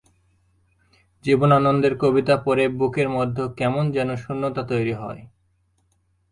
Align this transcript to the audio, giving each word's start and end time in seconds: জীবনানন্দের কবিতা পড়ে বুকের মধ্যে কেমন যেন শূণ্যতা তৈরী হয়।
জীবনানন্দের 1.25 1.93
কবিতা 1.97 2.35
পড়ে 2.37 2.65
বুকের 2.69 3.07
মধ্যে 3.09 3.43
কেমন 3.57 3.83
যেন 3.91 4.09
শূণ্যতা 4.15 4.63
তৈরী 4.63 4.93
হয়। 4.93 5.21